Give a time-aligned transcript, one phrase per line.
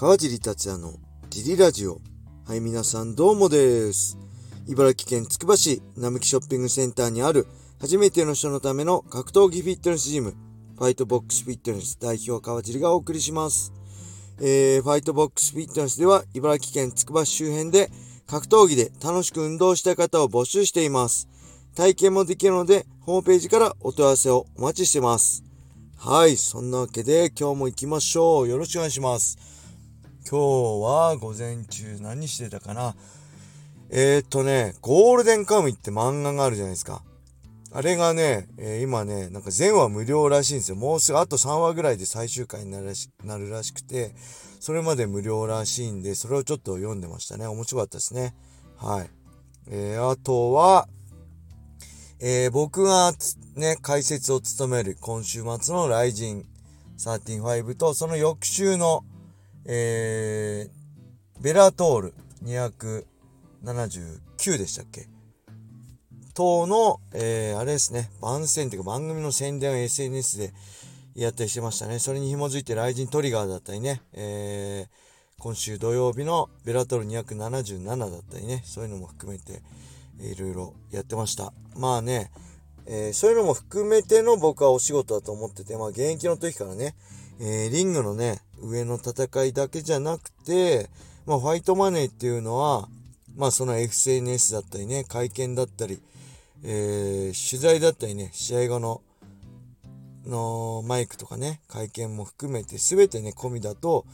[0.00, 0.94] 川尻達也の
[1.28, 2.00] ジリラジオ。
[2.46, 4.16] はい、皆さんどうもです。
[4.66, 7.46] 茨城県つくば市並木ショッピングセンターにある
[7.78, 10.34] 初めての人のための格闘技フィットネスジム、
[10.78, 13.74] ファイトボックスフィットネス代表川尻がお送りします。
[14.40, 17.90] えー、ファイトボックスフィットネスでは茨城県つくば市周辺で
[18.26, 21.28] 格闘技で楽しく運動した方を募集しています。
[21.74, 25.44] 体験もできるので、ホームページからお問い合わせをお待ちしてます。
[25.98, 26.38] はい。
[26.38, 28.48] そんなわけで、今日も行きましょう。
[28.48, 29.59] よろしくお願いします。
[30.30, 32.94] 今日は午前中何してたかな？
[33.90, 37.02] えー、っとね、ゴールデンカムイって漫画があるじゃないですか。
[37.72, 40.76] あれがね、えー、今ね、なんか全話無料らしいんですよ。
[40.76, 44.14] もうすぐあと3話ぐらいで最終回になるらしなるらしくて、
[44.60, 47.48] それまで無料らしいんで、それをちょっと読んでましたね。
[47.48, 48.36] 面白かったですね。
[48.76, 49.10] はい。
[49.66, 50.86] えー、あとは、
[52.20, 53.12] えー、僕が
[53.56, 56.46] ね、解説を務める今週末のライジン
[56.98, 59.04] 35と、その翌週の、
[59.64, 65.06] えー、ベラトール279でしたっけ？
[66.34, 70.52] 等の、えー、あれですね、番宣っていうか番組の宣伝を SNS で
[71.14, 71.98] やったりしてましたね。
[71.98, 79.62] それに紐づいてライジントリガーだったりね、えー、今週土曜日のベラトール277だったりね、そういうのも含めて、
[80.20, 81.52] いろいろやってました。
[81.76, 82.30] まあね、
[82.86, 86.94] えー、そういうのも含めての僕はお仕事だと思ってて、まあ現役の時からね、
[87.40, 90.88] えー、リングのね、上の戦いだけじゃなくて、
[91.26, 92.88] まあファイトマネーっていうのは、
[93.36, 96.00] まあその SNS だったりね、会見だったり、
[96.62, 99.02] えー、取材だったりね、試合後の、
[100.26, 104.04] のマイクとかね、会見も含めて全てね、込みだと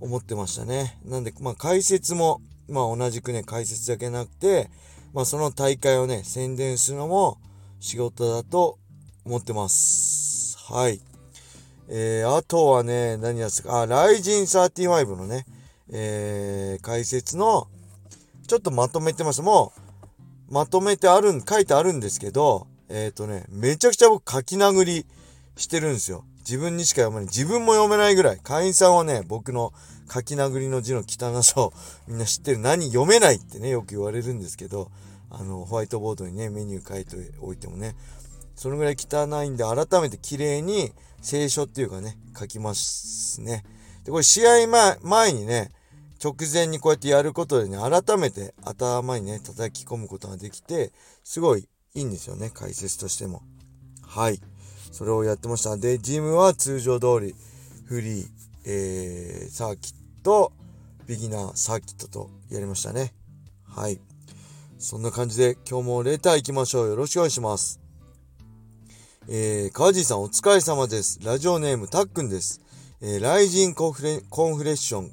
[0.00, 0.98] 思ってましたね。
[1.04, 4.70] なんで、まあ解説も、まあ同じくね、解説だけなくて、
[5.12, 7.38] まあその大会をね、宣伝するのも
[7.80, 8.78] 仕事だと
[9.24, 10.56] 思ってます。
[10.72, 11.00] はい。
[11.90, 15.46] えー、あとはね、何やつか、あ、ライジン35のね、
[15.90, 17.68] えー、解説の、
[18.46, 19.42] ちょっとまとめてます。
[19.42, 19.72] も
[20.50, 25.06] う、まとめてあるん、書いてあるんですけど、えっ、ー、とね、めちゃくちゃ僕書き殴り
[25.56, 26.24] してるんですよ。
[26.40, 27.26] 自分にしか読めない。
[27.26, 28.38] 自分も読めないぐらい。
[28.42, 29.72] 会員さんはね、僕の
[30.10, 31.74] 書き殴りの字の汚さを
[32.08, 32.58] みんな知ってる。
[32.58, 34.90] 何読めないってね、よく言われるんですけど、
[35.30, 37.94] あの、ホワイトボードにね、メニュー書いておいてもね、
[38.58, 40.92] そのぐらい汚いんで、改めて綺麗に
[41.22, 43.62] 聖書っていうかね、書きますね。
[44.04, 45.70] で、これ試合前、前にね、
[46.22, 50.90] 直前にこうやってやることでね、改めて頭にね、叩き込むことができて、
[51.22, 53.42] すごいいいんですよね、解説としても。
[54.02, 54.40] はい。
[54.90, 55.76] それをやってました。
[55.76, 57.36] で、ジムは通常通り、
[57.84, 58.26] フリー、
[58.64, 59.94] えー、サーキッ
[60.24, 60.52] ト、
[61.06, 63.14] ビギナー、サーキットとやりましたね。
[63.64, 64.00] はい。
[64.80, 66.88] そんな感じで今日もレター行きましょう。
[66.88, 67.87] よろしくお願いします。
[69.30, 71.20] えー、川地さんお疲れ様です。
[71.22, 72.62] ラジオネームたっくんです。
[73.02, 75.10] えー、ライジンコンフレコンフレッション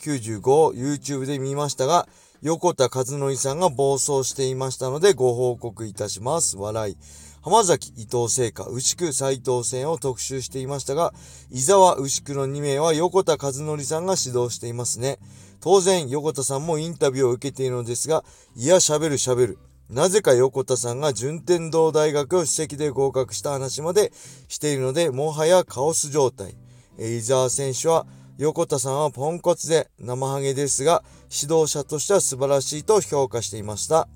[0.00, 0.42] 95
[0.74, 2.06] YouTube で見ましたが、
[2.42, 6.58] 横田和則さんが暴走していましたのでご報告いたします。
[6.58, 6.98] 笑い。
[7.40, 11.14] 浜崎、伊藤聖火、牛久斎藤戦を特集していましたが、
[11.50, 15.18] 伊沢牛久の2名は横田和則さんが指導していますね。
[15.62, 18.24] 当然、横田さんもインタビューを受けているのですが、
[18.56, 19.58] いや、喋る喋る。
[19.94, 24.12] なぜか横田さんが順天堂大学を主席で合格した話まで
[24.48, 26.54] しているので、もはやカオス状態。
[26.98, 28.06] 伊沢選手は、
[28.36, 34.08] 横田さんはポンコツで生ハゲですが、指導者としては素晴らしいと評価していました。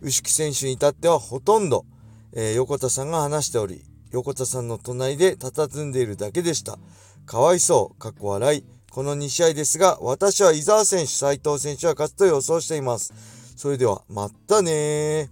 [0.00, 1.84] 牛木選手に至ってはほとんど
[2.32, 6.78] えー、横田さんが話しており、横田さんの隣で佇んでいるだけでした。
[7.26, 8.64] かわいそう、かっこ笑い。
[8.90, 13.37] この2試合ですが、私は伊沢選手、斉藤選手は勝つと予想しています。
[13.58, 15.30] それでは、またね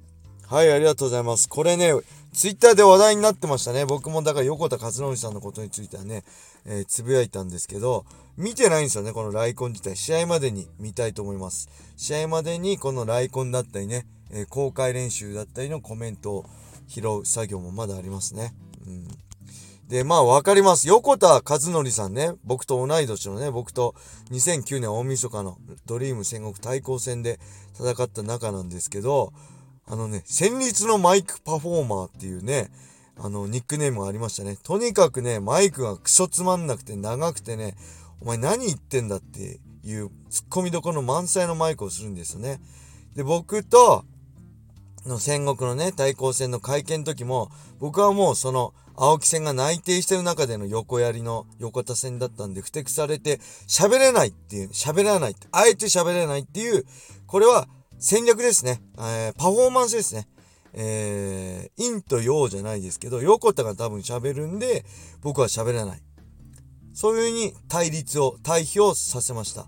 [0.49, 1.49] はい、ありがとうございます。
[1.49, 1.93] これね、
[2.33, 3.87] ツイッターで話題になってましたね。
[3.87, 6.25] 僕もだから横田和則さんのことについてはね、
[6.65, 8.05] えー、つぶやいたんですけど、
[8.37, 9.95] 見てないんですよね、このライコン自体。
[9.95, 11.69] 試合までに見たいと思います。
[11.97, 16.47] 試合までにこのライコンだったりね、えー、公開練習だったりのコメントを
[16.89, 18.53] 拾う作業もまだありますね。
[18.89, 19.07] うん。
[19.89, 20.89] で、まあわかります。
[20.89, 23.95] 横田和則さんね、僕と同い年のね、僕と
[24.31, 27.39] 2009年大晦日のドリーム戦国対抗戦で
[27.75, 29.33] 戦った仲なんですけど、
[29.87, 32.71] あのね、戦慄のマイクパフォーマーっていうね、
[33.17, 34.59] あの、ニックネームがありましたね。
[34.63, 37.77] とにかくね、マイクがクソつまんなくて長くてね、
[38.21, 42.61] お前何言ってんだっていうツッコミどころの満載のマイクをするんですよね。
[43.15, 44.05] で、僕と、
[45.07, 53.39] の戦国のね、対抗戦の会見の時も、僕はもうその、青木戦が内定してる中での横やりの横田戦だったんで、ふてくされて、
[53.69, 56.85] 喋れないっていう、喋らないって、あえて喋れないっていう、
[57.27, 58.81] これは戦略ですね。
[58.99, 60.29] えー、パフォーマンスですね。
[60.73, 64.85] えー、陰と陽じゃないですけど、横田が多分喋るんで、
[65.23, 66.03] 僕は喋らない。
[66.93, 69.67] そういう風に対立を、対比をさせました。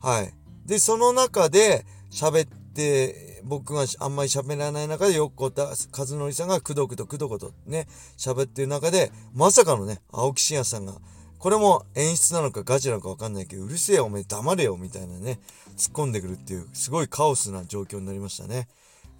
[0.00, 0.32] はい。
[0.66, 7.86] で、その中で喋って、僕があんまり喋らない中で横田和則さんがくどくどくどくどね、
[8.16, 10.94] 喋ってる中で、まさかのね、青木真也さんが、
[11.38, 15.40] これも演出なのかガチなのかわかんないけど、うるせえよ、おめえ黙れよ、みたいなね、
[15.76, 18.68] 突っ込んでくるっていう、すごいカオスな状況になりましたね。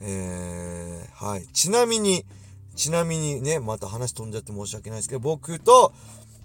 [0.00, 1.46] えー、はい。
[1.52, 2.25] ちなみに、
[2.75, 5.93] ちなみにね、また話飛んじゃって申し訳ないですけど、僕と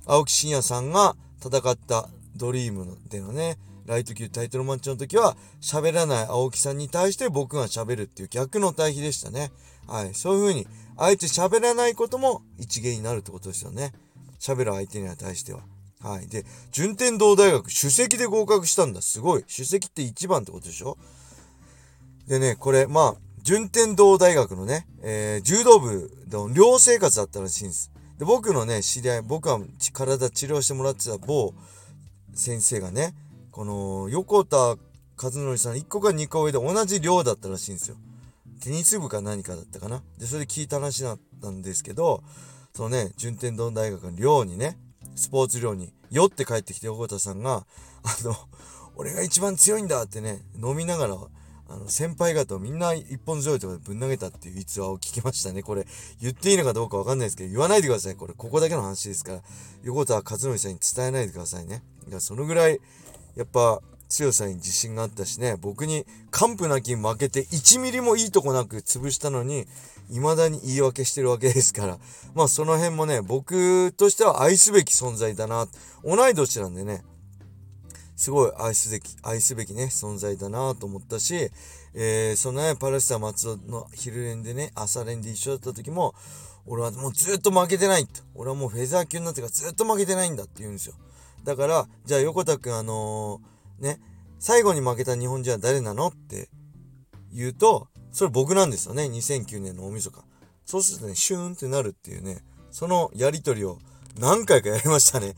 [0.06, 3.57] 青木真也さんが戦ったドリームでのね、
[3.88, 9.51] ライト級タイトルマッチの時は、喋らない青木さんに対して僕が喋るっていう逆の対比でしたね。
[9.88, 10.13] はい。
[10.13, 10.68] そういう風に、
[10.98, 13.94] あえて喋らないことも一芸になるってことですよね。
[14.39, 15.62] 喋る相手には対しては。
[16.01, 16.28] はい。
[16.28, 19.01] で、順天堂大学、首席で合格したんだ。
[19.01, 19.44] すごい。
[19.44, 20.98] 首席って一番ってことでしょ？
[22.28, 27.92] でね、これ、まあ、順天堂大学のね、えー、柔道部の寮生活だったらしいんです。
[28.19, 29.62] で、僕のね、知り合い、僕は
[29.94, 31.54] 体治療してもらってた某
[32.33, 33.13] 先生がね、
[33.57, 34.77] この横田和
[35.18, 37.95] 則さん1個か2個上で同じ寮だったらしいんですよ。
[38.62, 40.04] テニス部か何かだったかな。
[40.19, 42.21] で、それで聞いた話だったんですけど、
[42.75, 44.77] そのね、順天堂大学の寮にね、
[45.15, 47.65] スポーツ寮に酔って帰ってきて横田さんが、
[48.04, 48.36] あの、
[48.95, 51.15] 俺が一番強いんだってね、飲みながら、
[51.68, 55.63] あの、先輩方をみんな一本強いとかでぶん投げたっていう逸話を聞きましたね。
[55.63, 55.88] これ、
[56.21, 58.15] 言っていいのかどうかわかんないですけど、言わないでください。
[58.15, 59.42] これ、ここだけの話ですから、
[59.81, 61.81] 横田和則さんに伝えないでくださいね。
[62.07, 62.80] いや、そのぐらい、
[63.38, 69.68] やっぱ強さに自信があったしね、僕に完膚なき負けて1ミリもいいとこなく潰したのに、
[70.10, 71.98] 未だに言い訳してるわけですから、
[72.34, 75.68] まあその辺もね、僕としては愛すべき存在だな。
[76.04, 77.04] 同い年なんでね、
[78.16, 81.51] すごい愛すべき、愛すべきね、存在だなと思ったし、
[81.94, 86.16] えー、そのね、パレスタ松戸の昼練でね、朝練で一緒だった時も、
[86.66, 88.22] 俺はもうずっと負けてないと。
[88.36, 90.95] 俺はもうフェザー級になってからずっと負けてないんだって言うんですよ。
[91.47, 94.01] だから、じゃあ横田くんあのー、ね、
[94.38, 96.49] 最後に負けた日本人は誰なのって
[97.31, 99.03] 言うと、それ僕なんですよね。
[99.03, 100.25] 2009年の大晦日。
[100.65, 103.79] そうするとね、シューンってなるっていうね、そのやりとりを
[104.19, 105.35] 何回かやりましたね。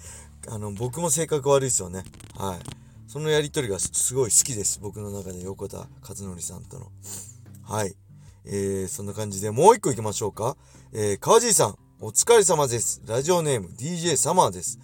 [0.47, 2.03] あの、僕も性格悪いですよね。
[2.35, 2.59] はい。
[3.07, 4.79] そのやりとりがすごい好きです。
[4.79, 6.88] 僕の中で横田和則さんとの。
[7.61, 7.94] はい。
[8.45, 10.57] えー、そんな感じでもう一個行きましょうか。
[10.91, 13.03] えー、川尻さん、お疲れ様です。
[13.06, 14.79] ラジオネーム DJ サマーです。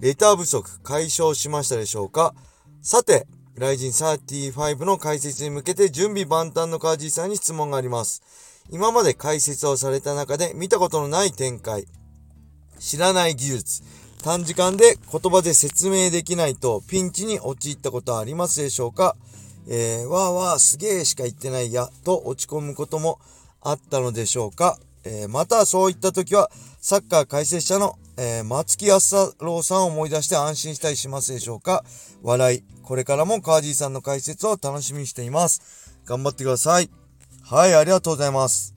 [0.00, 2.34] レター不足解消しましたでしょうか？
[2.80, 3.26] さて、
[3.56, 8.22] ライジン35の解説に向けて準備万端のカージーさんに質問があります。
[8.70, 11.86] 今まで解説をされた中で見たことのない展開、
[12.78, 13.82] 知らない技術、
[14.24, 19.16] 短時間で言葉で説明できないとピンチに陥ったことはありますでしょうか？
[19.68, 23.18] えー、わーわーすげーしか言ってないやと落ち込むことも
[23.60, 24.78] あったのでしょうか？
[25.04, 26.50] えー、またそういった時は
[26.80, 31.86] サッカー解説者のえー、松木安太郎さんを思い出して安心したりしますでしょうか？
[32.20, 32.64] 笑い。
[32.82, 35.96] これからも川尻さんの解説を楽しみにしています。
[36.04, 36.90] 頑張ってください。
[37.42, 38.74] はい、ありがとうございます。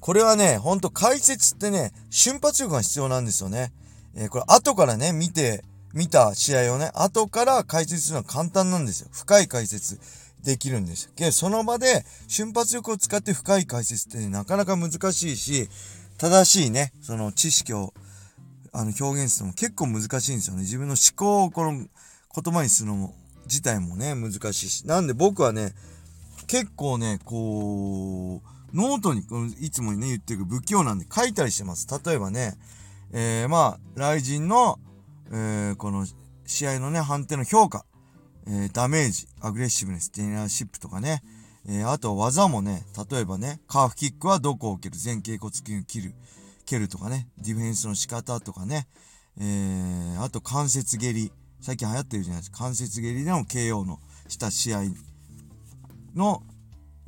[0.00, 3.72] これはね、ほんと解説ってね、瞬発力が必要なんですよね。
[4.16, 5.62] えー、これ後からね、見て、
[5.94, 9.08] 見た試合をね、後から解説するのは簡単なんですよ。
[9.12, 10.00] 深い解説
[10.42, 15.68] できるんですけど、その場で瞬発力を使って深い解説って、ね、なかなか難しいし、
[16.20, 17.94] 正しいね、その知識を
[18.72, 20.60] あの表現するのも結構難しいんですよね。
[20.60, 21.88] 自分の思考をこの言
[22.52, 23.14] 葉にするのも
[23.46, 24.86] 自体もね、難しいし。
[24.86, 25.72] なんで僕はね、
[26.46, 29.22] 結構ね、こう、ノートに、
[29.60, 31.88] いつもね、言ってる不器用なんで書いたりしてます。
[32.04, 32.58] 例えばね、
[33.12, 34.78] えー、まあ、 RIZIN の、
[35.32, 36.06] えー、この
[36.44, 37.86] 試合のね、判定の評価、
[38.46, 41.22] えー、ダメージ、 aggressiveness、 generalship とかね、
[41.66, 46.14] えー、あと技もね、例えばね、カーフキックはどこを蹴る、前脛骨筋を切る、
[46.66, 48.88] 蹴るとかね、ディフェンスの仕方とかね、
[49.38, 54.82] えー、あと関節蹴り、最近流行ってるじゃないですか、関節蹴りでの KO のした試合
[56.14, 56.42] の、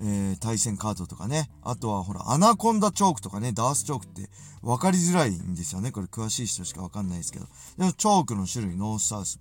[0.01, 4.29] えー、対戦カードとかね、あとはほら、アナコンダチョークとかね、ダースチョークって
[4.63, 5.93] 分かりづらいんですよね。
[5.93, 7.47] これ詳しい人しか分かんないですけど。
[7.79, 9.41] でもチョークの種類、ノースサウス、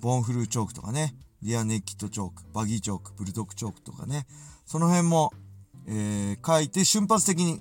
[0.00, 4.26] ボンフルーチョークとかね、リアネッキットチョーク、バギーチョーク、ブルドックチョークとかね、
[4.66, 5.32] その辺も、
[5.86, 7.60] えー、書いて瞬発的に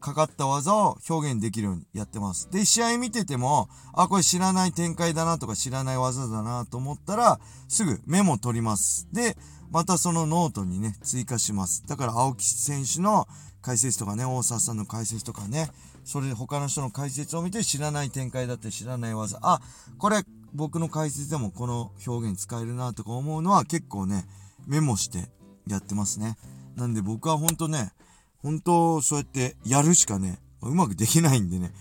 [0.00, 2.50] かかった技を表現できるようにやってます。
[2.50, 9.08] で、試合見てても、あ、これ知らない展開だなとか知らない技だなと思ったら、すぐメモ取ります。
[9.12, 9.36] で、
[9.70, 11.84] またそのノートにね、追加します。
[11.86, 13.26] だから青木選手の
[13.62, 15.70] 解説とかね、大沢さんの解説とかね、
[16.04, 19.60] それで他の人の解説を見て知らない展開だって知らない技、あ、
[19.98, 20.22] これ
[20.56, 24.24] 僕の解説でもこの表現使えるなとか思うのは結構ね、
[24.66, 25.28] メモして
[25.68, 26.36] やってますね。
[26.76, 27.92] なんで僕はほんとね、
[28.38, 31.72] 本当そうやってやるしかね、うまくできないんでね、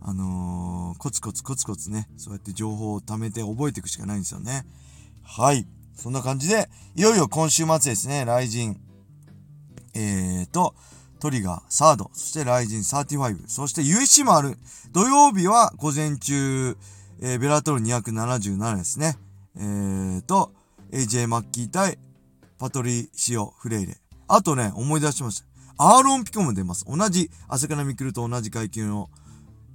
[0.00, 4.66] あのー、コツコツコツコツね、そうやって情報を貯めて覚えていくしかないんですよね。
[5.22, 5.66] はい。
[5.94, 8.80] そんな感じで、いよいよ今週末ですね、ライジン、
[9.94, 10.74] えーと、
[11.20, 14.58] トリガー、サード、そしてライジン35、そして USC もある。
[14.92, 16.76] 土曜日は午前中、
[17.24, 19.16] えー、ベラトル277ですね。
[19.56, 20.50] えーと、
[20.90, 21.96] AJ マッキー対
[22.58, 23.96] パトリシオ・フレイレ。
[24.26, 25.46] あとね、思い出しました。
[25.78, 26.84] アーロン・ピコも出ます。
[26.84, 29.08] 同じ、朝倉未来と同じ階級の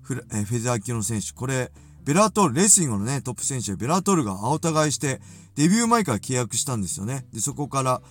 [0.01, 1.31] フ,、えー、フェザー級の選手。
[1.31, 1.71] これ、
[2.03, 5.21] ベラトル、レスリングのね、トップ選手ベラトルが青互いして、
[5.55, 7.25] デビュー前から契約したんですよね。
[7.31, 8.01] で、そこから、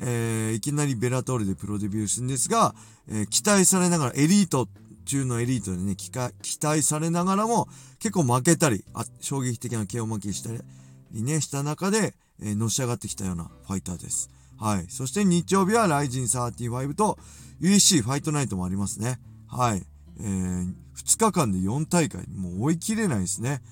[0.00, 2.74] えー、いきなりベラトールでプロデビューするんですが、
[3.08, 4.68] えー、期待されながら、エリート
[5.06, 14.28] 中のエリートでね、期待されながらも、結構負けたり、あ衝撃的な KO 負けしたりね、した中で、えー、のし上がってきたようなファイターです。
[14.58, 14.86] はい。
[14.88, 17.18] そして日曜日はライジン35と
[17.60, 19.18] USC ファイトナイトもありますね。
[19.48, 19.82] はい。
[20.20, 23.62] えー、2日間で4大会、もう追い切れないですね。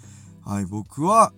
[0.45, 1.33] はい、僕は、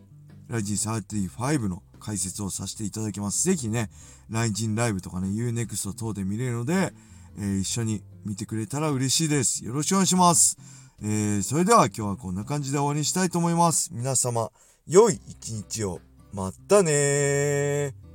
[0.48, 3.44] ライジン35の解説をさせていただきます。
[3.44, 3.90] ぜひね、
[4.30, 6.92] ライジンライブとかね、UNEXT 等で見れるので、
[7.38, 9.64] えー、一緒に見てくれたら嬉しいです。
[9.64, 10.58] よろしくお願いします。
[11.02, 13.90] えー、それでは今日はこんな感じで終わりにしたいと思います。
[13.92, 14.50] 皆様、
[14.86, 16.00] 良い一日を。
[16.32, 18.05] またね